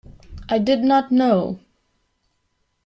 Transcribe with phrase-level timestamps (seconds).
[0.49, 1.59] I did not know.